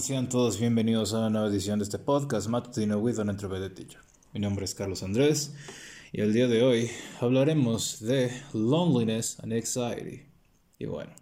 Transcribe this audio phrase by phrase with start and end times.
[0.00, 4.00] Sean todos bienvenidos a una nueva edición de este podcast matutino with an teacher.
[4.32, 5.54] Mi nombre es Carlos Andrés
[6.10, 10.22] y el día de hoy hablaremos de loneliness and anxiety.
[10.78, 11.12] Y bueno,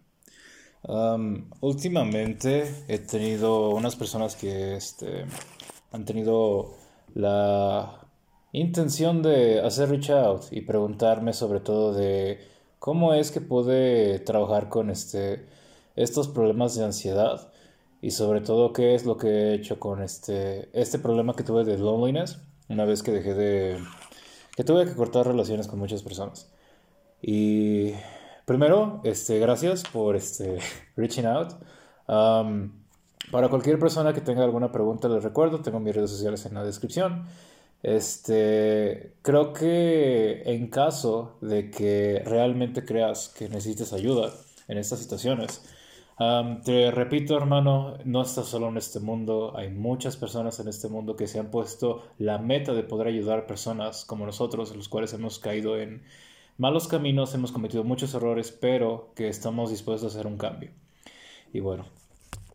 [1.60, 5.26] últimamente he tenido unas personas que este,
[5.90, 6.76] han tenido
[7.14, 8.06] la
[8.52, 12.38] intención de hacer reach out y preguntarme sobre todo de
[12.78, 15.46] cómo es que puede trabajar con este,
[15.96, 17.51] estos problemas de ansiedad
[18.02, 21.64] y sobre todo qué es lo que he hecho con este, este problema que tuve
[21.64, 23.78] de loneliness una vez que dejé de...
[24.56, 26.50] que tuve que cortar relaciones con muchas personas.
[27.20, 27.92] Y
[28.44, 30.58] primero, este, gracias por este,
[30.96, 31.52] reaching out.
[32.08, 32.72] Um,
[33.30, 36.64] para cualquier persona que tenga alguna pregunta, les recuerdo, tengo mis redes sociales en la
[36.64, 37.24] descripción.
[37.82, 44.32] Este, creo que en caso de que realmente creas que necesites ayuda
[44.66, 45.62] en estas situaciones,
[46.64, 49.54] te repito, hermano, no estás solo en este mundo.
[49.56, 53.40] Hay muchas personas en este mundo que se han puesto la meta de poder ayudar
[53.40, 56.02] a personas como nosotros, los cuales hemos caído en
[56.58, 60.70] malos caminos, hemos cometido muchos errores, pero que estamos dispuestos a hacer un cambio.
[61.52, 61.86] Y bueno,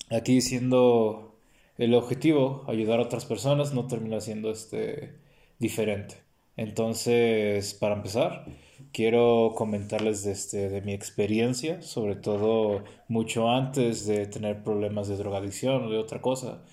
[0.10, 1.36] aquí siendo
[1.78, 5.16] el objetivo, ayudar a otras personas, no termina siendo este
[5.60, 6.16] diferente.
[6.56, 8.46] Entonces, para empezar,
[8.94, 15.18] quiero comentarles de, este, de mi experiencia, sobre todo mucho antes de tener problemas de
[15.18, 16.64] drogadicción o de otra cosa.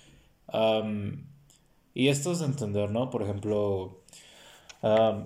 [1.93, 3.09] y esto es de entender, ¿no?
[3.09, 4.03] Por ejemplo,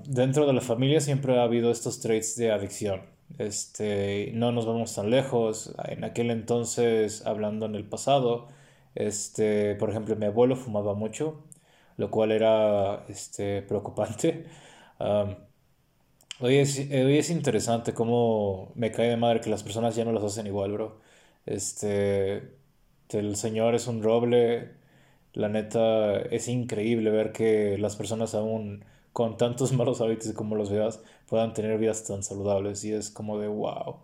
[0.06, 3.02] dentro de la familia siempre ha habido estos traits de adicción.
[3.38, 5.74] Este, no nos vamos tan lejos.
[5.86, 8.48] En aquel entonces, hablando en el pasado,
[8.96, 11.44] este, por ejemplo, mi abuelo fumaba mucho,
[11.98, 14.46] lo cual era este, preocupante.
[16.42, 20.14] Hoy es, hoy es interesante cómo me cae de madre que las personas ya no
[20.14, 21.00] las hacen igual, bro.
[21.46, 22.54] Este,
[23.10, 24.72] el Señor es un roble.
[25.34, 30.70] La neta, es increíble ver que las personas aún con tantos malos hábitos como los
[30.72, 33.98] veas puedan tener vidas tan saludables y es como de wow.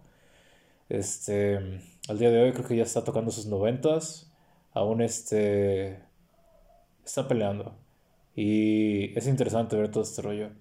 [0.90, 1.58] Este,
[2.09, 4.32] al día de hoy creo que ya está tocando sus noventas,
[4.74, 6.00] aún este,
[7.06, 7.76] está peleando
[8.36, 10.52] y es interesante ver todo este rollo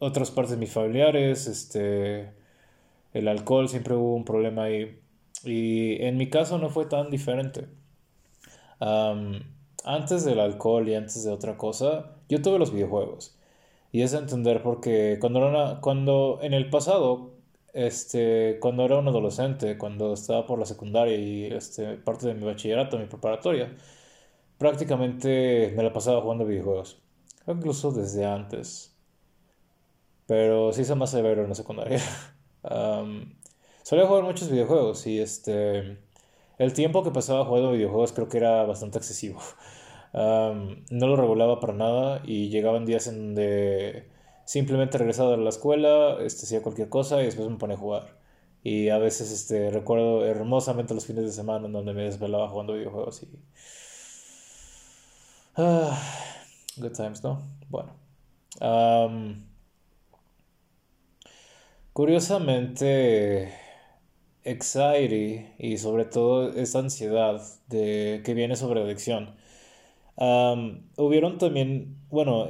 [0.00, 2.32] otras partes de mis familiares, este,
[3.12, 5.00] el alcohol, siempre hubo un problema ahí.
[5.44, 7.68] Y en mi caso no fue tan diferente.
[9.84, 13.36] antes del alcohol y antes de otra cosa, yo tuve los videojuegos.
[13.92, 17.32] Y es entender porque cuando, era cuando en el pasado,
[17.72, 22.44] este, cuando era un adolescente, cuando estaba por la secundaria y este, parte de mi
[22.44, 23.74] bachillerato, mi preparatoria,
[24.58, 27.00] prácticamente me la pasaba jugando videojuegos
[27.46, 28.89] incluso desde antes.
[30.30, 31.98] Pero sí hizo más severo en la secundaria.
[33.82, 35.98] solía jugar muchos videojuegos y este...
[36.56, 39.40] El tiempo que pasaba jugando videojuegos creo que era bastante excesivo.
[40.14, 44.08] no lo regulaba para nada y llegaban días en donde
[44.44, 48.16] simplemente regresaba de la escuela, este, hacía cualquier cosa y después me ponía a jugar.
[48.62, 52.74] Y a veces este, recuerdo hermosamente los fines de semana en donde me desvelaba jugando
[52.74, 53.26] videojuegos y...
[55.56, 56.00] Ah,
[56.76, 57.42] Good times, ¿no?
[57.68, 57.96] Bueno.
[62.00, 63.52] Curiosamente,
[64.46, 69.36] anxiety y sobre todo esa ansiedad de, que viene sobre adicción.
[70.96, 72.48] hubieron también, bueno,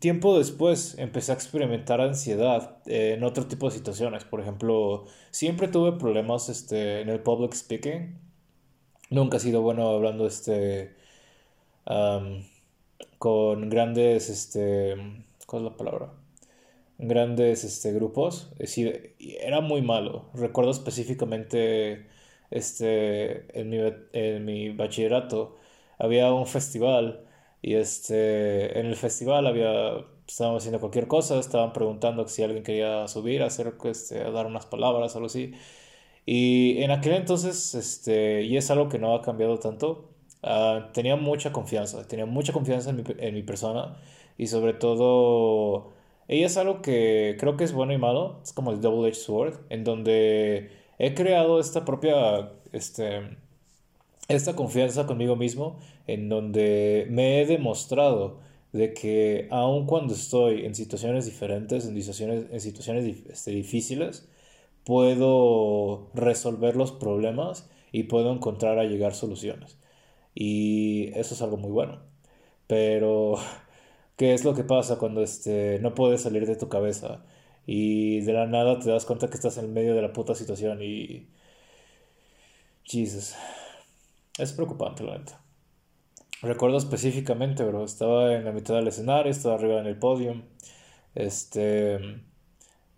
[0.00, 4.24] tiempo después empecé a experimentar ansiedad en otro tipo de situaciones.
[4.24, 8.18] Por ejemplo, siempre tuve problemas este, en el public speaking.
[9.10, 10.96] Nunca he sido bueno hablando este,
[13.18, 14.96] con grandes, este,
[15.46, 16.21] ¿cuál es la palabra?
[16.98, 18.50] Grandes este, grupos.
[18.52, 20.30] Es decir, era muy malo.
[20.34, 22.06] Recuerdo específicamente
[22.50, 23.78] este, en, mi,
[24.12, 25.56] en mi bachillerato
[25.98, 27.24] había un festival
[27.60, 29.94] y este, en el festival había,
[30.26, 35.14] estábamos haciendo cualquier cosa, estaban preguntando si alguien quería subir, hacer, este, dar unas palabras,
[35.16, 35.52] algo así.
[36.26, 40.12] Y en aquel entonces, este, y es algo que no ha cambiado tanto,
[40.42, 43.96] Ah, tenía mucha confianza, tenía mucha confianza en mi, en mi, persona
[44.36, 45.92] y sobre todo,
[46.32, 49.54] ella es algo que creo que es bueno y malo, es como el double-edged sword,
[49.68, 53.36] en donde he creado esta propia, este,
[54.28, 58.38] esta confianza conmigo mismo, en donde me he demostrado
[58.72, 64.26] de que aun cuando estoy en situaciones diferentes, en situaciones, en situaciones este, difíciles,
[64.84, 69.76] puedo resolver los problemas y puedo encontrar a llegar soluciones.
[70.34, 72.00] Y eso es algo muy bueno.
[72.66, 73.36] Pero,
[74.16, 77.24] ¿qué es lo que pasa cuando este, no puedes salir de tu cabeza?
[77.66, 80.82] Y de la nada te das cuenta que estás en medio de la puta situación
[80.82, 81.28] y...
[82.84, 83.34] Jesus.
[84.38, 85.40] es preocupante, la neta.
[86.42, 90.42] Recuerdo específicamente, bro, estaba en la mitad del escenario, estaba arriba en el podio.
[91.14, 91.98] Este,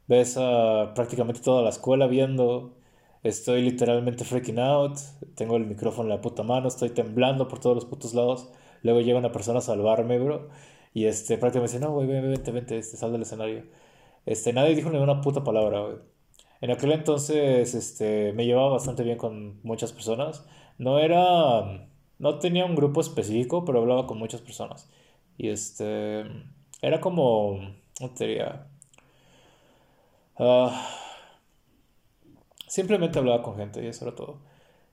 [0.06, 2.76] ves a prácticamente toda la escuela viendo.
[3.22, 4.98] Estoy literalmente freaking out.
[5.34, 8.50] Tengo el micrófono en la puta mano, estoy temblando por todos los putos lados.
[8.82, 10.48] Luego llega una persona a salvarme, bro.
[10.94, 13.64] Y este, prácticamente dice, no, güey, vente, vente, este, sal del escenario.
[14.26, 15.96] Este, nadie dijo ninguna puta palabra, güey.
[16.60, 20.46] En aquel entonces, este, me llevaba bastante bien con muchas personas.
[20.78, 21.88] No era,
[22.18, 24.90] no tenía un grupo específico, pero hablaba con muchas personas.
[25.36, 26.24] Y este,
[26.82, 27.58] era como,
[27.98, 28.66] ¿cómo te diría?
[30.38, 30.88] Ah,
[32.66, 34.38] simplemente hablaba con gente y eso era todo.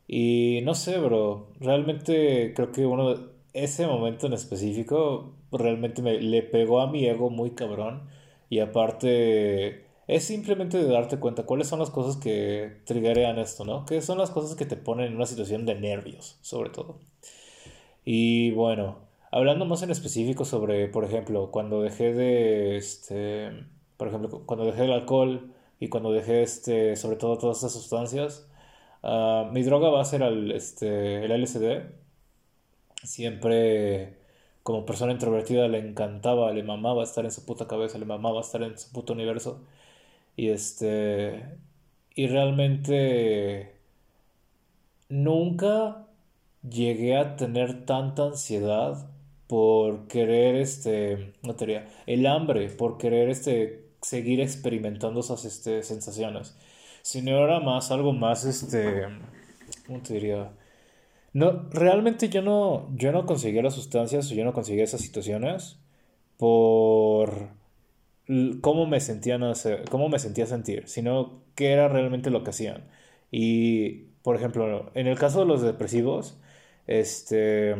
[0.08, 3.16] Y no sé, bro, realmente creo que uno,
[3.54, 8.10] ese momento en específico, realmente me, le pegó a mi ego muy cabrón.
[8.50, 13.86] Y aparte, es simplemente de darte cuenta cuáles son las cosas que triggerean esto, ¿no?
[13.86, 17.00] Que son las cosas que te ponen en una situación de nervios, sobre todo.
[18.06, 19.00] Y bueno,
[19.32, 23.52] hablando más en específico sobre, por ejemplo, cuando dejé de, este,
[23.98, 28.50] por ejemplo, cuando dejé el alcohol y cuando dejé, este, sobre todo todas estas sustancias,
[29.04, 31.84] uh, mi droga va a ser el, este, el LSD.
[33.04, 34.21] Siempre
[34.64, 38.62] como persona introvertida le encantaba, le mamaba estar en su puta cabeza, le mamaba estar
[38.64, 39.62] en su puto universo.
[40.36, 41.58] Y este.
[42.16, 43.76] Y realmente.
[45.10, 46.08] Nunca
[46.68, 49.10] llegué a tener tanta ansiedad
[49.48, 51.34] por querer, este.
[51.44, 53.90] No te El hambre, por querer, este.
[54.02, 56.58] Seguir experimentando esas este, sensaciones.
[57.04, 59.08] Sino era más, algo más, este.
[59.88, 60.52] ¿Cómo te diría?
[61.34, 65.78] No, realmente yo no, yo no conseguía las sustancias o yo no conseguía esas situaciones
[66.38, 67.50] por
[68.62, 69.42] cómo me sentían
[69.90, 72.84] cómo me sentía sentir, sino qué era realmente lo que hacían.
[73.32, 76.40] Y, por ejemplo, en el caso de los depresivos,
[76.88, 77.76] este,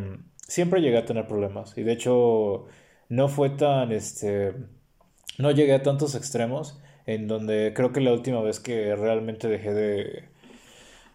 [0.48, 1.76] siempre llegué a tener problemas.
[1.76, 2.66] Y de hecho,
[3.08, 4.54] no fue tan, este,
[5.38, 9.74] no llegué a tantos extremos en donde creo que la última vez que realmente dejé
[9.74, 10.24] de,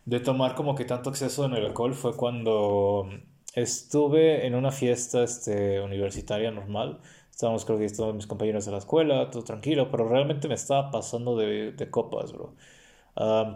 [0.07, 3.09] de tomar como que tanto exceso en el alcohol fue cuando
[3.54, 7.00] estuve en una fiesta este, universitaria normal
[7.38, 10.89] Estábamos, creo que todos mis compañeros de la escuela, todo tranquilo, pero realmente me estaba
[10.89, 12.56] pasando de, de copas, bro.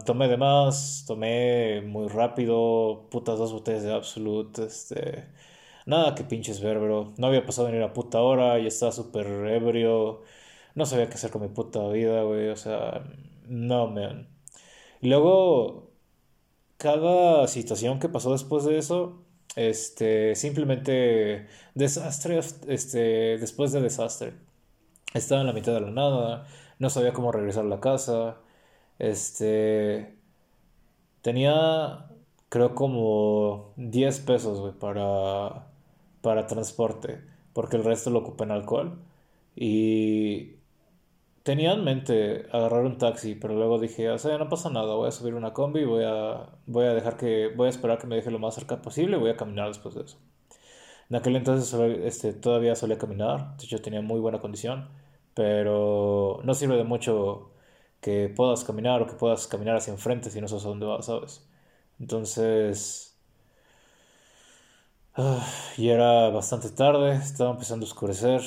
[0.06, 5.26] tomé de más, tomé muy rápido, putas dos botellas de Absolute, este...
[5.86, 7.12] Nada que pinches ver, bro.
[7.18, 10.22] No había pasado ni una puta hora y estaba súper ebrio.
[10.74, 12.48] No sabía qué hacer con mi puta vida, güey.
[12.50, 13.04] O sea,
[13.48, 14.28] no, man.
[15.00, 15.91] Luego,
[16.82, 19.22] cada situación que pasó después de eso,
[19.56, 24.34] este, simplemente desastre, este, después de desastre.
[25.14, 26.46] Estaba en la mitad de la nada,
[26.80, 28.38] no sabía cómo regresar a la casa.
[28.98, 30.16] Este,
[31.22, 32.10] tenía,
[32.48, 35.68] creo, como 10 pesos, para,
[36.22, 38.98] para transporte, porque el resto lo ocupé en alcohol.
[39.56, 40.56] Y
[41.42, 45.08] Tenía en mente agarrar un taxi, pero luego dije, o sea, no pasa nada, voy
[45.08, 48.14] a subir una combi, voy a, voy a dejar que, voy a esperar que me
[48.16, 50.18] deje lo más cerca posible y voy a caminar después de eso.
[51.10, 51.72] En aquel entonces
[52.04, 54.88] este, todavía solía caminar, hecho tenía muy buena condición,
[55.34, 57.52] pero no sirve de mucho
[58.00, 61.06] que puedas caminar o que puedas caminar hacia enfrente si no sabes a dónde vas,
[61.06, 61.48] ¿sabes?
[62.00, 63.16] Entonces...
[65.14, 65.46] Ah,
[65.78, 68.42] y era bastante tarde, estaba empezando a oscurecer.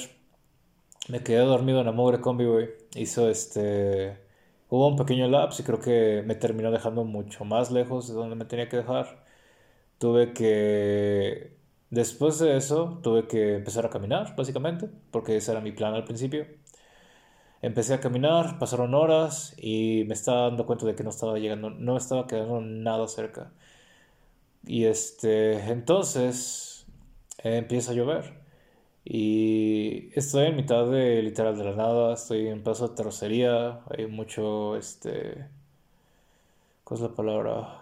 [1.08, 2.70] Me quedé dormido en la mugre combi, güey.
[2.96, 4.18] Hizo este.
[4.70, 8.36] Hubo un pequeño lapso y creo que me terminó dejando mucho más lejos de donde
[8.36, 9.24] me tenía que dejar.
[10.00, 11.58] Tuve que.
[11.92, 16.06] Después de eso, tuve que empezar a caminar, básicamente, porque ese era mi plan al
[16.06, 16.48] principio.
[17.62, 21.70] Empecé a caminar, pasaron horas y me estaba dando cuenta de que no estaba llegando,
[21.70, 23.52] no estaba quedando nada cerca.
[24.66, 26.86] Y este, entonces
[27.44, 28.45] empieza a llover.
[29.06, 34.08] Y estoy en mitad de literal de la nada, estoy en paso de terracería, hay
[34.08, 35.48] mucho, este,
[36.84, 37.82] ¿cuál es la palabra?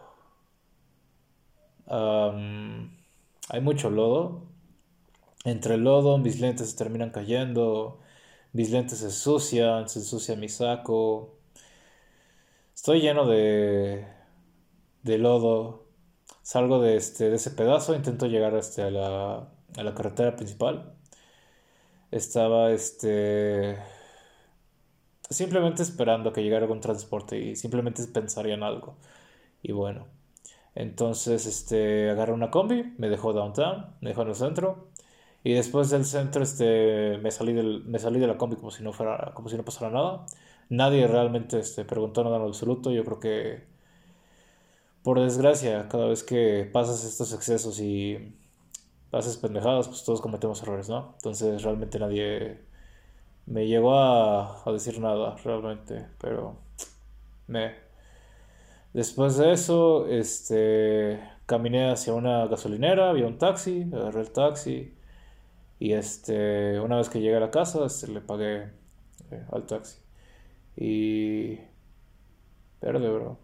[3.49, 4.43] hay mucho lodo.
[5.45, 7.99] Entre el lodo mis lentes se terminan cayendo,
[8.53, 11.37] mis lentes se ensucian, se ensucia mi saco.
[12.75, 14.05] Estoy lleno de,
[15.03, 15.85] de lodo.
[16.41, 20.93] Salgo de, este, de ese pedazo, intento llegar este, a, la, a la carretera principal
[22.13, 23.77] estaba este
[25.29, 28.97] simplemente esperando que llegara algún transporte y simplemente pensaría en algo.
[29.63, 30.07] Y bueno,
[30.75, 34.89] entonces este agarré una combi, me dejó downtown, me dejó en el centro
[35.43, 38.83] y después del centro este me salí del, me salí de la combi como si
[38.83, 40.25] no fuera como si no pasara nada.
[40.69, 43.73] Nadie realmente este preguntó nada en absoluto, yo creo que
[45.03, 48.35] por desgracia, cada vez que pasas estos excesos y
[49.13, 51.13] haces pendejadas, pues todos cometemos errores, ¿no?
[51.17, 52.59] Entonces realmente nadie
[53.45, 56.57] me llegó a, decir nada, realmente, pero
[57.47, 57.75] me...
[58.93, 64.93] Después de eso, este, caminé hacia una gasolinera, había un taxi, agarré el taxi
[65.79, 68.69] y este, una vez que llegué a la casa, este, le pagué
[69.31, 69.97] eh, al taxi.
[70.77, 71.59] Y...
[72.81, 73.37] Verde, bro.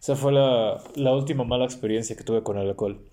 [0.00, 3.05] Esa fue la, la última mala experiencia que tuve con el alcohol.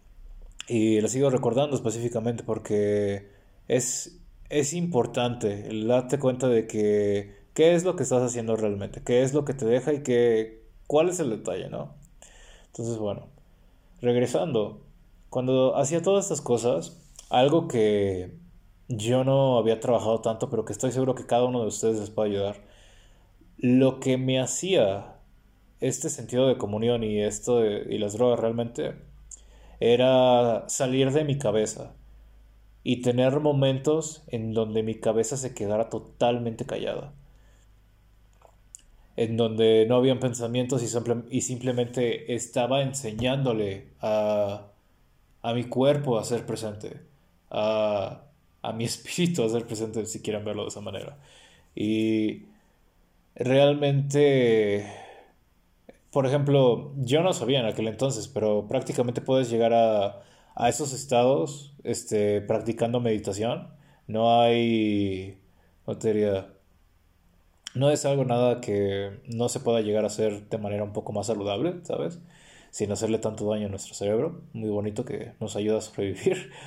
[0.67, 3.29] Y la sigo recordando específicamente porque
[3.67, 9.23] es, es importante darte cuenta de que qué es lo que estás haciendo realmente, qué
[9.23, 11.95] es lo que te deja y qué, cuál es el detalle, ¿no?
[12.67, 13.27] Entonces, bueno,
[14.01, 14.81] regresando,
[15.29, 18.37] cuando hacía todas estas cosas, algo que
[18.87, 22.09] yo no había trabajado tanto, pero que estoy seguro que cada uno de ustedes les
[22.09, 22.57] puede ayudar,
[23.57, 25.15] lo que me hacía
[25.79, 28.95] este sentido de comunión y esto y las drogas realmente
[29.83, 31.91] era salir de mi cabeza
[32.85, 37.13] y tener momentos en donde mi cabeza se quedara totalmente callada.
[39.17, 40.81] En donde no habían pensamientos
[41.29, 44.67] y, simplemente estaba enseñándole a,
[45.41, 47.01] a, mi cuerpo a ser presente,
[47.51, 48.21] a,
[48.61, 51.17] a mi espíritu a ser presente, si quieren verlo de esa manera.
[51.75, 52.43] Y
[53.35, 55.02] realmente
[56.13, 60.21] por ejemplo, yo no sabía en aquel entonces, pero prácticamente puedes llegar a,
[60.55, 63.69] a esos estados este, practicando meditación.
[64.07, 65.39] No hay,
[65.87, 65.95] no
[67.75, 71.11] no es algo nada que no se pueda llegar a hacer de manera un poco
[71.13, 72.19] más saludable, ¿sabes?
[72.69, 74.41] Sin hacerle tanto daño a nuestro cerebro.
[74.53, 76.51] Muy bonito que nos ayuda a sobrevivir.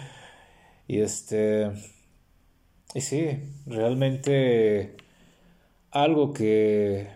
[0.89, 1.73] Y este...
[2.95, 4.97] Y sí, realmente
[5.91, 7.09] algo que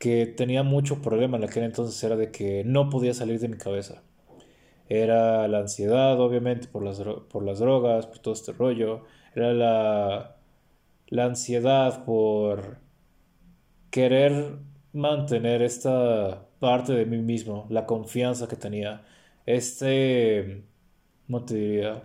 [0.00, 3.58] que tenía mucho problema en aquel entonces era de que no podía salir de mi
[3.58, 4.02] cabeza.
[4.88, 9.04] Era la ansiedad, obviamente, por las, por las drogas, por todo este rollo.
[9.34, 10.36] Era la,
[11.08, 12.78] la ansiedad por
[13.90, 14.58] querer
[14.92, 19.02] mantener esta parte de mí mismo, la confianza que tenía.
[19.46, 20.64] Este,
[21.26, 22.04] ¿cómo te diría?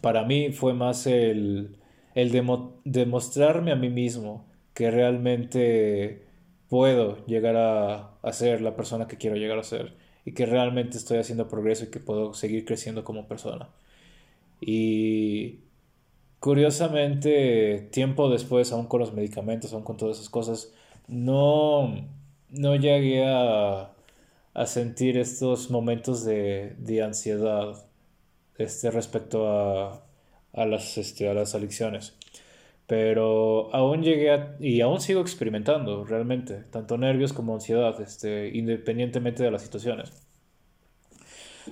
[0.00, 1.78] Para mí fue más el,
[2.14, 2.30] el
[2.84, 6.23] demostrarme a mí mismo que realmente
[6.74, 11.18] puedo llegar a, ser la persona que quiero llegar a ser y que realmente estoy
[11.18, 13.68] haciendo progreso y que puedo seguir creciendo como persona.
[14.60, 15.60] Y
[16.40, 20.74] curiosamente, tiempo después, aún con los medicamentos, aún con todas esas cosas,
[21.06, 22.08] no,
[22.50, 23.92] no llegué a,
[24.52, 27.86] a sentir estos momentos de, de ansiedad
[28.58, 30.02] este, respecto a,
[30.52, 32.14] a, las, este, a las adicciones.
[32.86, 39.50] Pero aún llegué y aún sigo experimentando realmente, tanto nervios como ansiedad, este, independientemente de
[39.50, 40.12] las situaciones.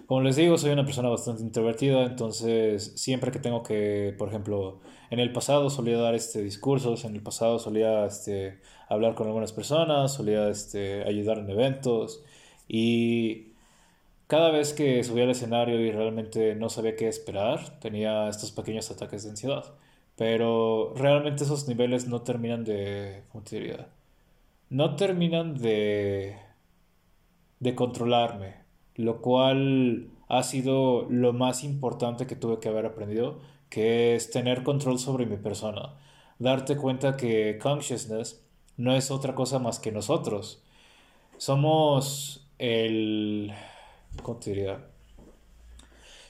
[0.07, 4.81] Como les digo, soy una persona bastante introvertida, entonces siempre que tengo que, por ejemplo,
[5.11, 9.53] en el pasado solía dar este, discursos, en el pasado solía este, hablar con algunas
[9.53, 12.25] personas, solía este, ayudar en eventos
[12.69, 13.53] y
[14.27, 18.91] cada vez que subía al escenario y realmente no sabía qué esperar, tenía estos pequeños
[18.91, 19.65] ataques de ansiedad.
[20.17, 23.25] Pero realmente esos niveles no terminan de.
[23.33, 23.89] ¿Cómo te diría?
[24.71, 26.37] No terminan de.
[27.61, 28.63] de controlarme.
[28.97, 33.41] Lo cual ha sido lo más importante que tuve que haber aprendido,
[33.71, 35.95] que es tener control sobre mi persona.
[36.39, 38.45] Darte cuenta que consciousness
[38.77, 40.63] no es otra cosa más que nosotros.
[41.39, 43.53] Somos el.
[44.23, 44.92] ¿Cómo te diría?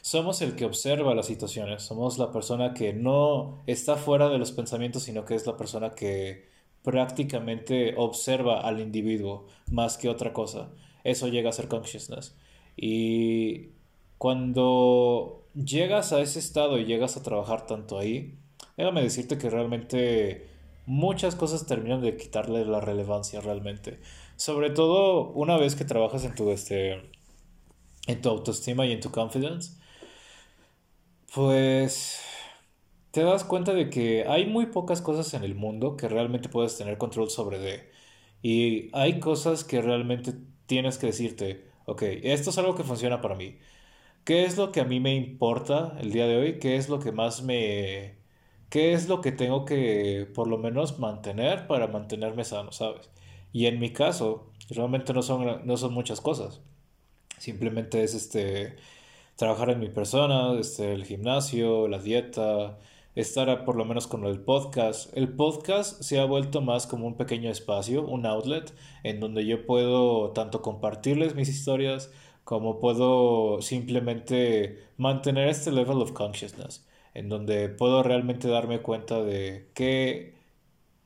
[0.02, 4.50] Somos el que observa las situaciones, somos la persona que no está fuera de los
[4.50, 6.50] pensamientos, sino que es la persona que
[6.82, 10.70] prácticamente observa al individuo más que otra cosa.
[11.04, 12.36] Eso llega a ser consciousness.
[12.76, 13.68] Y
[14.18, 18.38] cuando llegas a ese estado y llegas a trabajar tanto ahí,
[18.76, 20.48] déjame decirte que realmente
[20.84, 24.00] muchas cosas terminan de quitarle la relevancia realmente.
[24.34, 27.10] Sobre todo una vez que trabajas en tu este
[28.08, 29.80] en tu autoestima y en tu confidence,
[31.34, 32.20] pues
[33.10, 36.76] te das cuenta de que hay muy pocas cosas en el mundo que realmente puedes
[36.78, 37.90] tener control sobre de.
[38.42, 40.34] Y hay cosas que realmente
[40.66, 43.58] tienes que decirte, ok, esto es algo que funciona para mí.
[44.24, 46.58] ¿Qué es lo que a mí me importa el día de hoy?
[46.60, 48.18] ¿Qué es lo que más me...
[48.70, 53.10] ¿Qué es lo que tengo que por lo menos mantener para mantenerme sano, sabes?
[53.52, 56.62] Y en mi caso, realmente no son, no son muchas cosas.
[57.38, 58.76] Simplemente es este
[59.36, 62.78] trabajar en mi persona, este, el gimnasio, la dieta,
[63.14, 65.16] estar por lo menos con el podcast.
[65.16, 68.72] El podcast se ha vuelto más como un pequeño espacio, un outlet,
[69.02, 72.10] en donde yo puedo tanto compartirles mis historias
[72.44, 79.70] como puedo simplemente mantener este level of consciousness, en donde puedo realmente darme cuenta de
[79.74, 80.34] qué,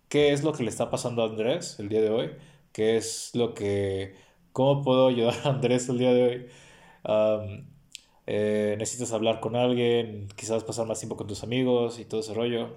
[0.09, 2.30] qué es lo que le está pasando a Andrés el día de hoy,
[2.73, 4.14] qué es lo que,
[4.52, 6.47] cómo puedo ayudar a Andrés el día de hoy.
[8.26, 12.35] Eh, necesitas hablar con alguien, quizás pasar más tiempo con tus amigos y todo ese
[12.35, 12.76] rollo.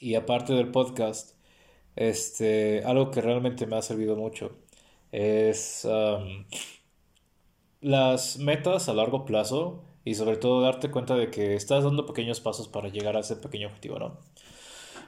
[0.00, 1.36] Y aparte del podcast,
[1.96, 4.56] este, algo que realmente me ha servido mucho
[5.12, 5.86] es
[7.80, 12.40] las metas a largo plazo y sobre todo darte cuenta de que estás dando pequeños
[12.40, 14.18] pasos para llegar a ese pequeño objetivo, ¿no?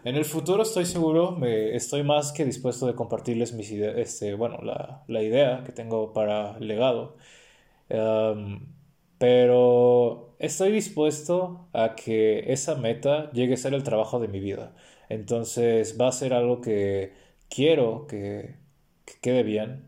[0.04, 4.34] En el futuro estoy seguro, me, estoy más que dispuesto de compartirles mis ideas, este,
[4.34, 7.16] bueno, la, la, idea que tengo para legado.
[9.18, 14.74] Pero estoy dispuesto a que esa meta llegue a ser el trabajo de mi vida.
[15.08, 17.12] Entonces va a ser algo que
[17.48, 18.56] quiero que,
[19.22, 19.84] quede bien.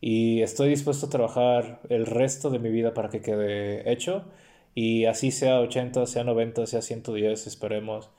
[0.00, 4.24] Y estoy dispuesto a trabajar el resto de mi vida para que quede hecho.
[4.74, 8.10] Y así sea 80, sea 90, sea 110, esperemos,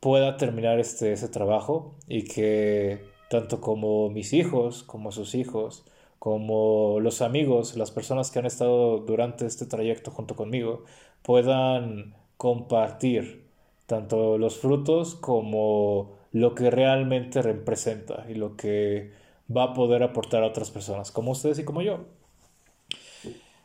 [0.00, 5.84] pueda terminar este, ese trabajo y que tanto como mis hijos, como sus hijos,
[6.24, 10.84] como los amigos, las personas que han estado durante este trayecto junto conmigo,
[11.20, 13.46] puedan compartir
[13.84, 19.12] tanto los frutos como lo que realmente representa y lo que
[19.54, 22.06] va a poder aportar a otras personas, como ustedes y como yo.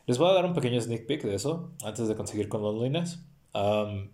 [0.04, 3.24] Les voy a dar un pequeño sneak peek de eso antes de conseguir con Loneliness.
[3.54, 4.10] Um,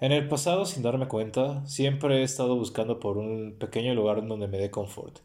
[0.00, 4.28] en el pasado, sin darme cuenta, siempre he estado buscando por un pequeño lugar en
[4.28, 5.20] donde me dé confort.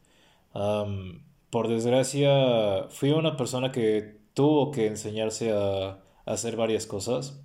[1.54, 7.40] Por desgracia, fui una persona que tuvo que enseñarse a, hacer varias cosas.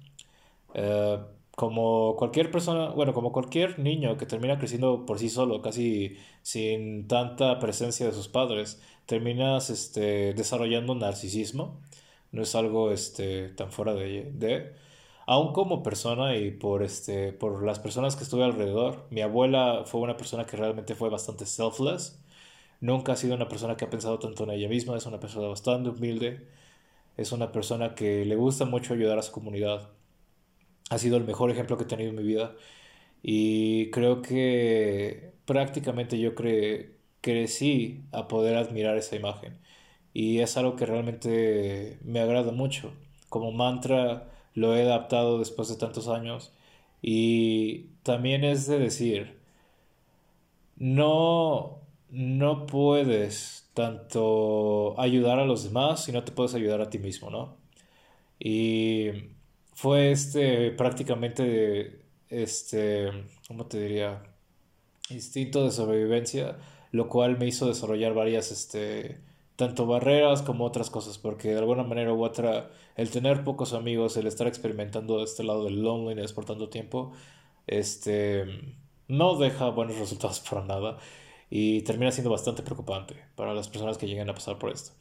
[0.75, 1.19] Eh,
[1.57, 7.07] como cualquier persona, bueno, como cualquier niño que termina creciendo por sí solo, casi sin
[7.09, 11.81] tanta presencia de sus padres, terminas este, desarrollando narcisismo.
[12.33, 14.73] No es algo este, tan fuera de, de.
[15.27, 20.01] Aún como persona y por, este, por las personas que estuve alrededor, mi abuela fue
[20.01, 22.19] una persona que realmente fue bastante selfless
[22.81, 25.49] Nunca ha sido una persona que ha pensado tanto en ella misma, es una persona
[25.49, 26.49] bastante humilde,
[27.17, 29.91] es una persona que le gusta mucho ayudar a su comunidad.
[30.91, 32.55] Ha sido el mejor ejemplo que he tenido en mi vida
[33.23, 36.35] y creo que prácticamente yo
[37.21, 39.59] crecí a poder admirar esa imagen
[40.15, 42.93] y es algo que realmente me agrada mucho.
[43.29, 46.53] Como mantra lo he adaptado después de tantos años
[47.03, 49.39] y también es de decir,
[50.77, 51.78] no
[52.11, 57.31] no puedes tanto ayudar a los demás si no te puedes ayudar a ti mismo,
[57.31, 57.57] ¿no?
[58.39, 59.11] Y
[59.75, 63.11] fue este prácticamente este,
[63.47, 64.23] ¿cómo te diría?
[65.11, 66.59] Instinto de sobrevivencia,
[66.93, 69.21] lo cual me hizo desarrollar varias, este,
[69.57, 74.17] tanto barreras como otras cosas, porque de alguna manera u otra, el tener pocos amigos,
[74.17, 77.13] el estar experimentando este lado del loneliness por tanto tiempo,
[77.67, 78.45] este,
[79.09, 80.99] no deja buenos resultados para nada
[81.51, 84.93] y termina siendo bastante preocupante para las personas que lleguen a pasar por esto.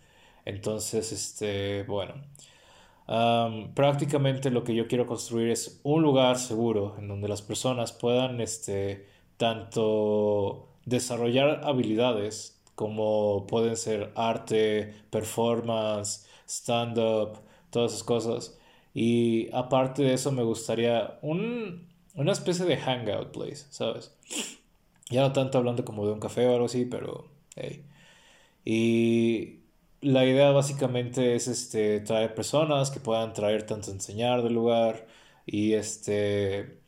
[0.46, 2.16] Entonces, este, bueno,
[3.74, 8.42] prácticamente lo que yo quiero construir es un lugar seguro en donde las personas puedan,
[8.42, 9.08] este,
[9.38, 17.40] tanto desarrollar habilidades como pueden ser arte, performance, stand-up,
[17.72, 18.58] todas esas cosas.
[18.94, 24.16] Y aparte de eso me gustaría un, una especie de hangout place, ¿sabes?
[25.10, 27.86] Ya no tanto hablando como de un café o algo así, pero hey.
[28.66, 29.62] Y
[30.02, 35.08] la idea básicamente es este traer personas que puedan traer tanto enseñar del lugar
[35.46, 36.80] y este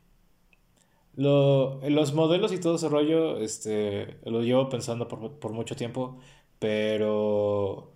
[1.16, 6.20] lo, los modelos y todo ese rollo este lo llevo pensando por, por mucho tiempo,
[6.60, 7.92] pero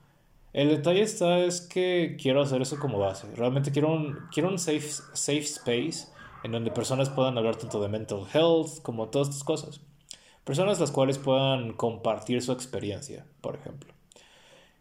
[0.54, 3.28] el detalle está es que quiero hacer eso como base.
[3.36, 4.82] Realmente quiero un, quiero un safe,
[5.14, 6.10] safe space
[6.44, 9.82] en donde personas puedan hablar tanto de mental health como todas estas cosas.
[10.44, 13.94] Personas las cuales puedan compartir su experiencia, por ejemplo.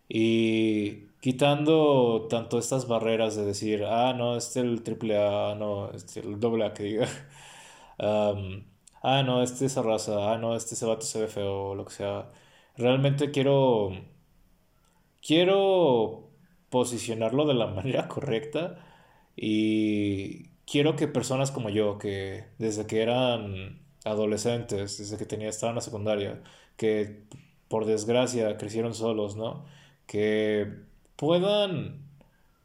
[0.09, 5.90] Y quitando tanto estas barreras de decir, ah, no, este es el triple A, no,
[5.92, 7.09] este el doble A que diga.
[7.98, 11.92] ah, no, este es esa raza, ah, no, este se se ve feo, lo que
[11.92, 12.31] sea.
[12.77, 13.90] Realmente quiero.
[15.27, 16.31] Quiero
[16.70, 18.79] posicionarlo de la manera correcta
[19.37, 25.73] y quiero que personas como yo, que desde que eran adolescentes, desde que tenía, estaban
[25.73, 26.43] en la secundaria,
[26.77, 27.25] que
[27.69, 29.65] por desgracia crecieron solos, ¿no?
[30.07, 30.69] Que
[31.17, 32.03] puedan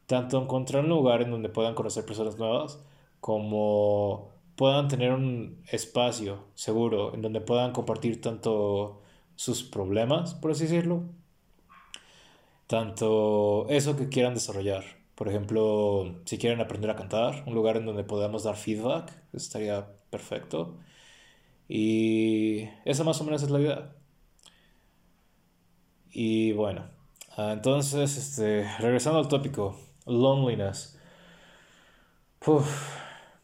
[0.08, 2.84] tanto encontrar un lugar en donde puedan conocer personas nuevas,
[3.20, 9.02] como puedan tener un espacio seguro en donde puedan compartir tanto
[9.36, 11.04] sus problemas, por así decirlo,
[12.68, 14.84] tanto eso que quieran desarrollar.
[15.16, 19.88] Por ejemplo, si quieren aprender a cantar, un lugar en donde podamos dar feedback, estaría
[20.10, 20.78] perfecto.
[21.68, 23.96] Y esa más o menos es la idea.
[26.12, 26.86] Y bueno,
[27.38, 30.98] ah, entonces, este, regresando al tópico, loneliness.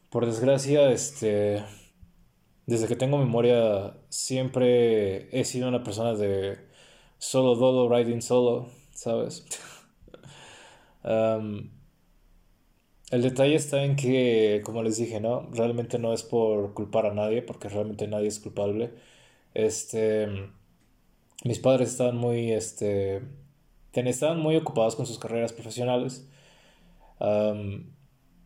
[0.09, 1.63] por desgracia, este,
[2.65, 6.57] desde que tengo memoria, siempre he sido una persona de
[7.17, 9.45] solo dolo, riding solo, ¿sabes?
[13.13, 15.47] el detalle está en que, como les dije, ¿no?
[15.51, 18.93] Realmente no es por culpar a nadie, porque realmente nadie es culpable.
[19.53, 20.27] Este,
[21.43, 23.21] mis padres estaban muy, este,
[23.93, 26.27] estaban muy ocupados con sus carreras profesionales.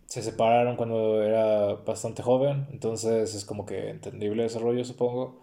[0.06, 5.42] se separaron cuando era bastante joven, entonces es como que entendible ese rollo, supongo.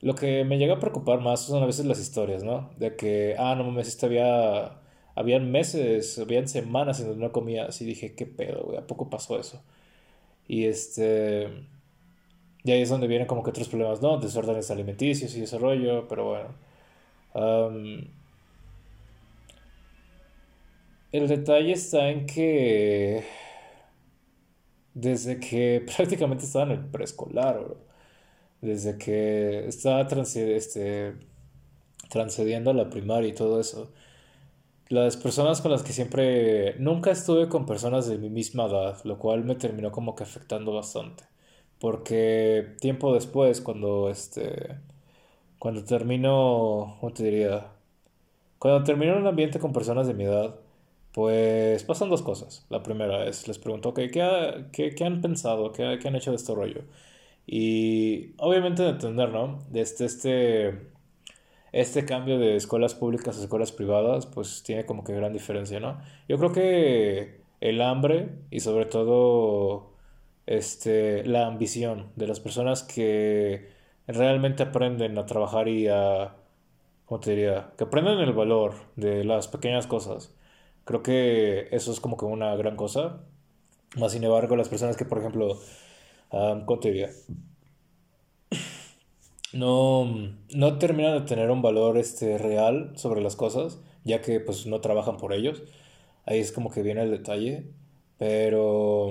[0.00, 2.70] Lo que me llega a preocupar más son a veces las historias, ¿no?
[2.76, 4.82] De que, ah, no mames, este había,
[5.14, 7.84] habían meses, habían semanas en donde no comía así.
[7.84, 8.78] Dije, ¿qué pedo, güey?
[8.78, 9.62] ¿A poco pasó eso?
[10.48, 11.48] Y este...
[12.64, 14.18] Y ahí es donde vienen como que otros problemas, ¿no?
[14.18, 16.24] Desórdenes alimenticios y ese rollo, pero
[17.34, 18.08] bueno.
[21.12, 23.24] el detalle está en que
[24.94, 27.60] desde que prácticamente estaba en el preescolar,
[28.60, 31.14] desde que estaba este,
[32.10, 33.92] transcediendo a la primaria y todo eso.
[34.88, 36.76] Las personas con las que siempre...
[36.78, 40.72] Nunca estuve con personas de mi misma edad, lo cual me terminó como que afectando
[40.74, 41.24] bastante.
[41.80, 44.78] Porque tiempo después, cuando este...
[45.58, 46.96] Cuando termino...
[47.00, 47.72] ¿Cómo te diría?
[48.58, 50.56] Cuando termino en un ambiente con personas de mi edad,
[51.12, 52.66] pues pasan dos cosas.
[52.70, 55.72] La primera es, les pregunto, ¿qué, qué, han pensado?
[55.72, 56.82] ¿Qué, ¿Qué han hecho de este rollo?
[57.46, 59.60] Y obviamente de entender, ¿no?
[59.74, 60.93] Este, este,
[61.74, 66.00] este cambio de escuelas públicas a escuelas privadas, pues tiene como que gran diferencia, ¿no?
[66.28, 69.90] Yo creo que el hambre y sobre todo
[70.46, 73.70] este, la ambición de las personas que
[74.06, 76.36] realmente aprenden a trabajar y a,
[77.06, 77.72] ¿cómo te diría?
[77.76, 80.32] Que aprenden el valor de las pequeñas cosas.
[80.84, 83.24] Creo que eso es como que una gran cosa.
[83.96, 85.58] Más sin embargo, las personas que, por ejemplo,
[86.30, 87.10] ¿cómo te diría?
[89.54, 90.06] No,
[90.54, 94.80] no terminan de tener un valor este, real sobre las cosas, ya que pues no
[94.80, 95.62] trabajan por ellos.
[96.26, 97.70] Ahí es como que viene el detalle.
[98.18, 99.10] Pero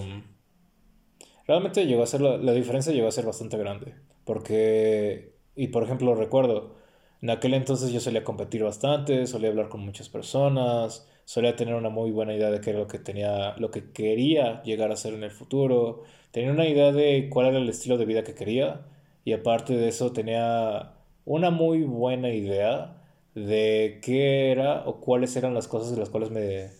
[1.48, 3.96] realmente llegó a ser la, la diferencia llegó a ser bastante grande.
[4.26, 6.76] Porque, y por ejemplo, recuerdo,
[7.22, 11.90] en aquel entonces yo solía competir bastante, solía hablar con muchas personas, solía tener una
[11.90, 15.14] muy buena idea de qué era lo que tenía, lo que quería llegar a ser
[15.14, 18.86] en el futuro, tenía una idea de cuál era el estilo de vida que quería
[19.26, 20.94] y aparte de eso tenía
[21.26, 23.02] una muy buena idea
[23.36, 26.72] de qué era o cuáles eran las cosas de las cuales me,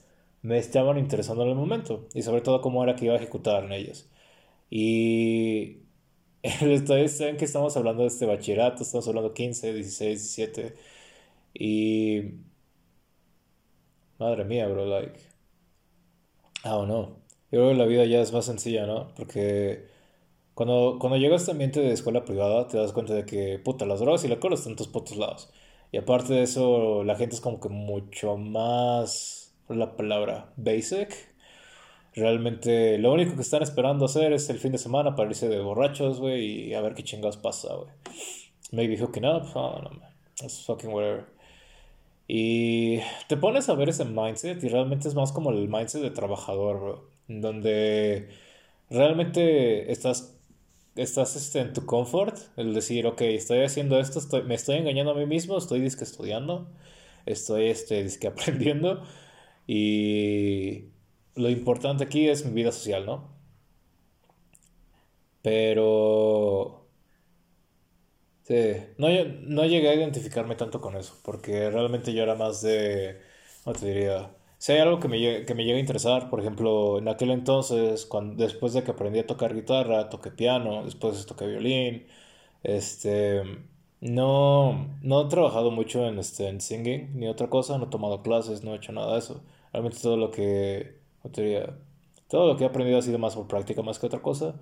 [0.42, 3.64] me estaban interesando en el momento y sobre todo cómo era que iba a ejecutar
[3.66, 4.10] en ellas.
[4.70, 5.84] Y
[6.44, 10.76] ustedes saben que estamos hablando de este bachillerato, estamos hablando 15, 16, 17
[11.54, 12.34] y
[14.24, 15.20] Madre mía, bro, like.
[16.64, 17.20] I don't know.
[17.52, 19.14] Yo creo que la vida ya es más sencilla, ¿no?
[19.16, 19.88] Porque
[20.54, 23.86] cuando, cuando llegas a este ambiente de escuela privada, te das cuenta de que, puta,
[23.86, 25.52] las drogas y la cola están en todos putos lados.
[25.92, 31.34] Y aparte de eso, la gente es como que mucho más, la palabra, basic.
[32.16, 35.60] Realmente lo único que están esperando hacer es el fin de semana para irse de
[35.60, 37.90] borrachos, güey, y a ver qué chingados pasa, güey.
[38.72, 40.14] Maybe hooking up, oh, no, man.
[40.42, 41.26] It's fucking whatever.
[42.28, 46.12] Y te pones a ver ese mindset y realmente es más como el mindset de
[46.12, 47.10] trabajador, bro.
[47.28, 48.30] Donde
[48.90, 50.40] realmente estás,
[50.96, 55.12] estás este, en tu comfort, el decir, ok, estoy haciendo esto, estoy, me estoy engañando
[55.12, 56.70] a mí mismo, estoy disque estudiando,
[57.26, 59.04] estoy este, disque aprendiendo
[59.68, 60.86] y
[61.36, 63.34] lo importante aquí es mi vida social, ¿no?
[65.44, 66.88] Pero
[68.44, 68.56] Sí,
[68.98, 69.08] no,
[69.48, 73.22] no llegué a identificarme tanto con eso, porque realmente yo era más de,
[73.64, 74.36] ¿cómo te diría?
[74.64, 78.06] Si hay algo que me, que me llega a interesar, por ejemplo, en aquel entonces,
[78.06, 82.08] cuando, después de que aprendí a tocar guitarra, toqué piano, después toqué violín,
[82.64, 83.44] este,
[84.00, 88.22] no, no he trabajado mucho en, este, en singing ni otra cosa, no he tomado
[88.24, 89.44] clases, no he hecho nada de eso.
[89.74, 90.98] Realmente todo lo que.
[92.30, 94.56] Todo lo que he aprendido ha sido más por práctica más que otra cosa.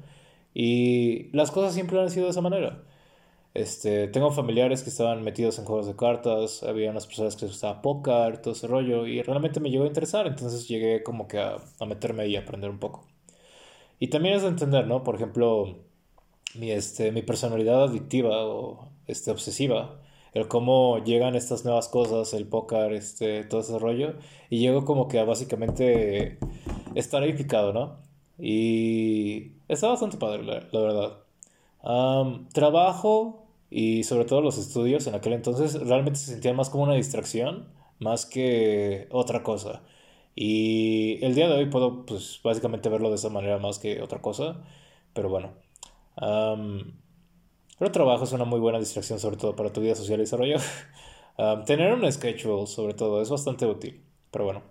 [0.54, 2.84] Y las cosas siempre han sido de esa manera.
[3.54, 7.52] Este, tengo familiares que estaban metidos en juegos de cartas, había unas personas que les
[7.54, 11.40] gustaba póker, todo ese rollo, y realmente me llegó a interesar, entonces llegué como que
[11.40, 13.06] a, a meterme ahí a aprender un poco.
[14.00, 15.04] Y también es de entender, ¿no?
[15.04, 15.78] Por ejemplo,
[16.56, 20.02] mi, este, mi personalidad adictiva o este, obsesiva,
[20.34, 24.16] el cómo llegan estas nuevas cosas, el póker, este, todo ese rollo,
[24.50, 26.40] y llego como que a básicamente
[26.96, 28.00] estar ahí picado, ¿no?
[28.40, 31.18] Y está bastante padre, la, la verdad.
[32.54, 33.40] trabajo
[33.72, 37.70] y sobre todo los estudios en aquel entonces realmente se sentían más como una distracción,
[38.00, 39.82] más que otra cosa.
[40.36, 44.22] Y el día de hoy puedo, pues, básicamente verlo de esa manera más que otra
[44.22, 44.62] cosa,
[45.14, 45.54] pero bueno.
[47.80, 50.58] pero trabajo es una muy buena distracción, sobre todo para tu vida social y desarrollo.
[51.66, 54.64] tener un schedule, sobre todo, es bastante útil, pero bueno.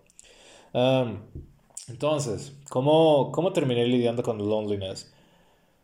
[1.88, 5.12] entonces, ¿cómo, ¿cómo terminé lidiando con loneliness?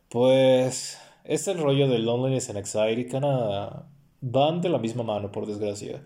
[0.09, 3.21] Pues es el rollo de loneliness and anxiety, que
[4.21, 6.03] van de la misma mano, por desgracia.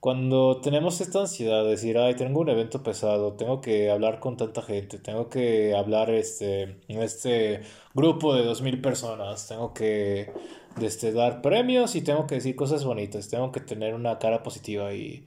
[0.00, 4.36] Cuando tenemos esta ansiedad de decir, ay, tengo un evento pesado, tengo que hablar con
[4.36, 7.62] tanta gente, tengo que hablar este, en este
[7.94, 10.32] grupo de dos mil personas, tengo que
[10.80, 14.94] este, dar premios y tengo que decir cosas bonitas, tengo que tener una cara positiva
[14.94, 15.26] y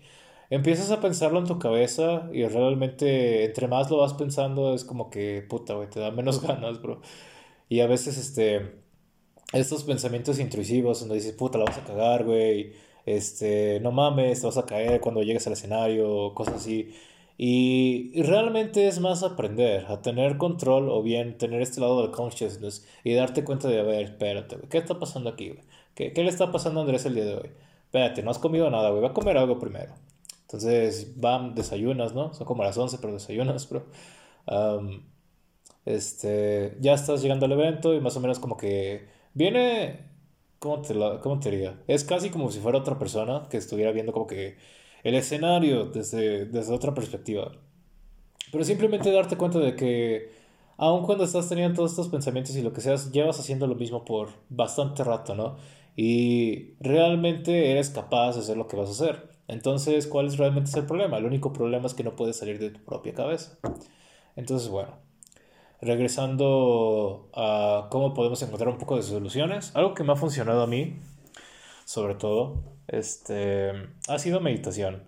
[0.50, 5.10] empiezas a pensarlo en tu cabeza y realmente entre más lo vas pensando es como
[5.10, 7.02] que, puta, güey, te da menos ganas, bro.
[7.70, 8.81] Y a veces, este,
[9.54, 12.74] estos pensamientos intrusivos donde dices, puta, la vas a cagar, güey
[13.06, 16.94] este, no mames, te vas a caer cuando llegues al escenario, cosas así.
[17.38, 22.88] Y, realmente es más aprender a tener control o bien tener este lado del consciousness
[23.04, 25.64] y darte cuenta de, a ver, espérate, ¿qué está pasando aquí, güey?
[25.96, 27.52] ¿Qué, ¿Qué, le está pasando a Andrés el día de hoy?
[27.86, 29.94] Espérate, no has comido nada, güey, va a comer algo primero.
[30.44, 32.34] Entonces, van, desayunas, ¿no?
[32.34, 33.86] Son como las 11, pero desayunas, bro.
[35.86, 40.12] este, ya estás llegando al evento y más o menos como que viene
[40.62, 41.82] ¿Cómo te, cómo te diría?
[41.88, 44.58] Es casi como si fuera otra persona que estuviera viendo como que
[45.04, 47.52] el escenario desde, desde otra perspectiva.
[48.52, 50.30] Pero simplemente darte cuenta de que
[50.78, 54.06] aun cuando estás teniendo todos estos pensamientos y lo que seas, llevas haciendo lo mismo
[54.06, 55.58] por bastante rato, ¿no?
[55.96, 59.30] Y realmente eres capaz de hacer lo que vas a hacer.
[59.48, 61.18] Entonces, ¿cuál es realmente el problema?
[61.18, 63.58] El único problema es que no puedes salir de tu propia cabeza.
[64.36, 64.92] Entonces, bueno,
[65.82, 70.68] regresando a cómo podemos encontrar un poco de soluciones, algo que me ha funcionado a
[70.68, 71.00] mí,
[71.86, 73.72] sobre todo, este,
[74.08, 75.04] ha sido meditación.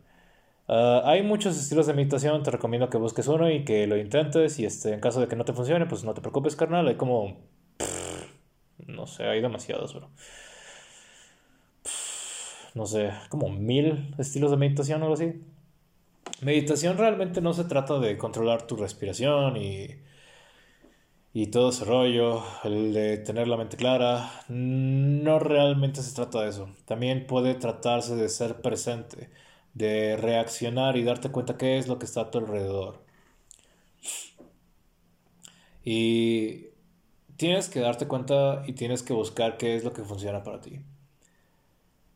[0.68, 4.60] Ah, hay muchos estilos de meditación, te recomiendo que busques uno y que lo intentes
[4.60, 6.96] y este, en caso de que no te funcione, pues no te preocupes, carnal, hay
[6.96, 7.38] como...
[8.88, 10.10] no sé, hay demasiados, bro.
[12.74, 15.34] no sé, como mil estilos de meditación o algo así.
[16.42, 19.88] Meditación realmente no se trata de controlar tu respiración y
[21.34, 26.50] y todo ese rollo, el de tener la mente clara, no realmente se trata de
[26.50, 26.70] eso.
[26.86, 29.30] También puede tratarse de ser presente,
[29.74, 33.04] de reaccionar y darte cuenta qué es lo que está a tu alrededor.
[35.84, 36.68] Y
[37.38, 40.82] tienes que darte cuenta y tienes que buscar qué es lo que funciona para ti.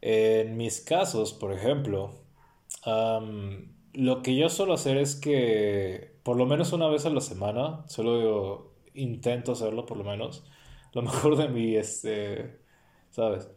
[0.02, 2.14] En mis casos, por ejemplo,
[3.94, 7.84] lo que yo suelo hacer es que por lo menos una vez a la semana,
[7.88, 10.46] solo intento hacerlo por lo menos,
[10.94, 12.60] lo mejor de mí, este,
[13.12, 13.50] ¿sabes?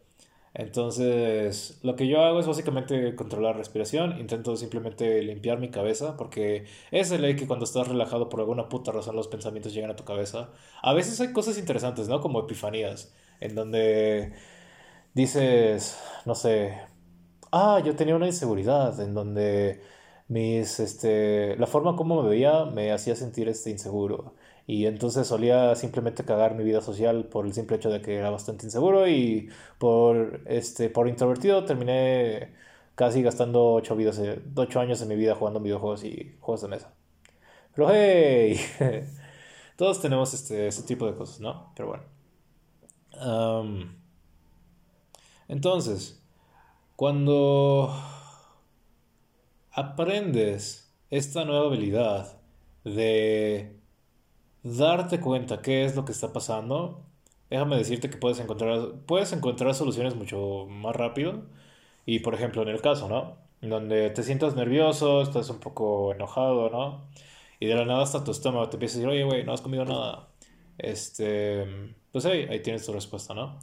[0.53, 6.17] Entonces, lo que yo hago es básicamente controlar la respiración, intento simplemente limpiar mi cabeza,
[6.17, 9.91] porque es el ley que cuando estás relajado por alguna puta razón los pensamientos llegan
[9.91, 10.51] a tu cabeza.
[10.81, 12.19] A veces hay cosas interesantes, ¿no?
[12.19, 14.33] Como epifanías, en donde
[15.13, 16.77] dices, no sé,
[17.51, 19.81] ah, yo tenía una inseguridad, en donde
[20.27, 24.35] mis, este, la forma como me veía me hacía sentir este inseguro.
[24.67, 28.29] Y entonces solía simplemente cagar mi vida social por el simple hecho de que era
[28.29, 32.53] bastante inseguro y por, este, por introvertido terminé
[32.95, 34.21] casi gastando 8, vidas,
[34.55, 36.93] ocho años de mi vida jugando videojuegos y juegos de mesa.
[37.73, 38.59] Pero hey,
[39.75, 41.73] todos tenemos este, ese tipo de cosas, ¿no?
[41.75, 42.03] Pero bueno.
[45.47, 46.23] entonces,
[46.95, 47.93] cuando
[49.71, 52.37] aprendes esta nueva habilidad
[52.83, 53.80] de
[54.63, 57.03] darte cuenta qué es lo que está pasando,
[57.49, 61.43] déjame decirte que puedes encontrar, puedes encontrar soluciones mucho más rápido.
[62.05, 63.37] Y por ejemplo, en el caso, ¿no?
[63.61, 67.07] Donde te sientas nervioso, estás un poco enojado, ¿no?
[67.59, 69.61] Y de la nada hasta tu estómago te empieza a decir, oye, güey, no has
[69.61, 70.29] comido nada.
[70.77, 73.59] Este, pues ahí, ahí tienes tu respuesta, ¿no?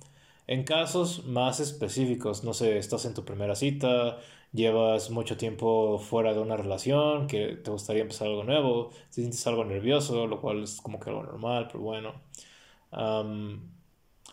[0.48, 4.18] En casos más específicos, no sé, estás en tu primera cita,
[4.52, 9.46] llevas mucho tiempo fuera de una relación, que te gustaría empezar algo nuevo, te sientes
[9.46, 12.14] algo nervioso, lo cual es como que algo normal, pero bueno.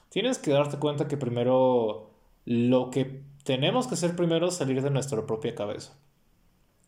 [0.10, 2.12] tienes que darte cuenta que primero
[2.46, 5.98] lo que tenemos que hacer primero es salir de nuestra propia cabeza.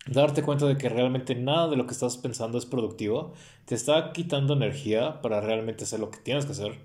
[0.07, 3.33] Darte cuenta de que realmente nada de lo que estás pensando es productivo,
[3.65, 6.79] te está quitando energía para realmente hacer lo que tienes que hacer.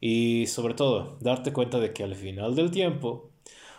[0.00, 3.30] Y sobre todo, darte cuenta de que al final del tiempo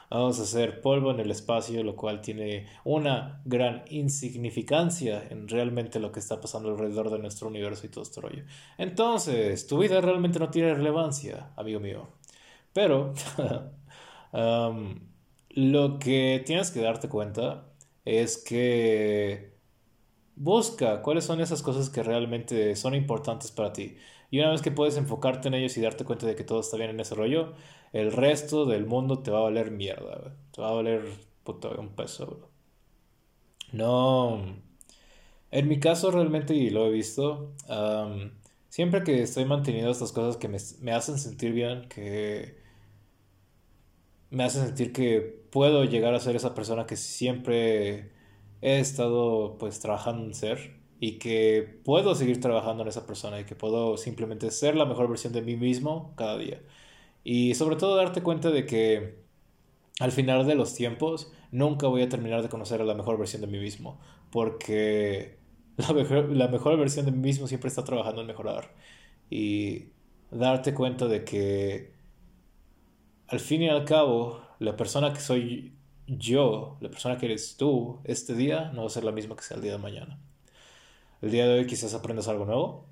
[0.09, 5.99] vamos a hacer polvo en el espacio, lo cual tiene una gran insignificancia en realmente
[5.99, 8.43] lo que está pasando alrededor de nuestro universo y todo este rollo.
[8.77, 12.07] Entonces, tu vida realmente no tiene relevancia, amigo mío.
[12.73, 13.13] Pero,
[15.49, 17.65] lo que tienes que darte cuenta
[18.05, 19.57] es que
[20.35, 23.97] busca cuáles son esas cosas que realmente son importantes para ti.
[24.29, 26.77] Y una vez que puedes enfocarte en ellos y darte cuenta de que todo está
[26.77, 27.53] bien en ese rollo,
[27.93, 31.03] el resto del mundo te va a valer mierda, Te va a valer
[31.43, 32.49] puto un peso,
[33.71, 34.41] No.
[35.51, 37.53] En mi caso, realmente, y lo he visto,
[38.69, 42.57] siempre que estoy manteniendo estas cosas que me, me hacen sentir bien, que
[44.29, 48.11] me hacen sentir que puedo llegar a ser esa persona que siempre
[48.61, 53.45] he estado pues trabajando en ser y que puedo seguir trabajando en esa persona y
[53.45, 56.61] que puedo simplemente ser la mejor versión de mí mismo cada día.
[57.23, 59.19] Y sobre todo darte cuenta de que
[59.99, 63.41] al final de los tiempos nunca voy a terminar de conocer a la mejor versión
[63.41, 63.99] de mí mismo,
[64.31, 65.37] porque
[65.77, 68.73] la mejor, la mejor versión de mí mismo siempre está trabajando en mejorar.
[69.29, 69.89] Y
[70.31, 71.93] darte cuenta de que
[73.27, 75.73] al fin y al cabo, la persona que soy
[76.07, 79.43] yo, la persona que eres tú, este día no va a ser la misma que
[79.43, 80.19] sea el día de mañana.
[81.21, 82.85] El día de hoy quizás aprendas algo nuevo.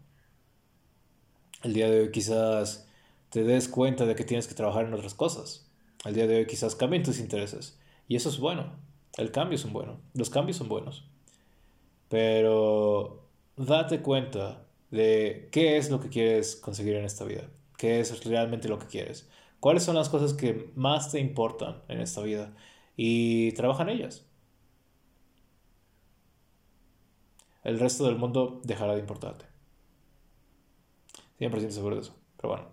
[1.63, 2.88] El día de hoy quizás
[3.29, 5.69] te des cuenta de que tienes que trabajar en otras cosas.
[6.05, 7.79] El día de hoy quizás cambien tus intereses.
[8.07, 8.73] Y eso es bueno.
[9.17, 9.99] El cambio es un bueno.
[10.13, 11.05] Los cambios son buenos.
[12.09, 17.49] Pero date cuenta de qué es lo que quieres conseguir en esta vida.
[17.77, 19.29] ¿Qué es realmente lo que quieres?
[19.59, 22.55] ¿Cuáles son las cosas que más te importan en esta vida?
[22.97, 24.24] Y trabaja en ellas.
[27.65, 29.45] El resto del mundo dejará de importarte.
[31.39, 32.15] 100% seguro de eso.
[32.38, 32.67] Pero bueno.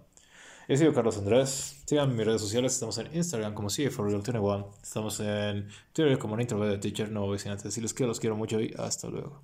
[0.69, 1.83] Yo soy Carlos Andrés.
[1.87, 2.75] Síganme en mis redes sociales.
[2.75, 4.67] Estamos en Instagram como CFReal21.
[4.83, 7.11] Estamos en Twitter como Introvert Teacher.
[7.11, 9.43] No voy decir antes decirles que los quiero mucho y hasta luego.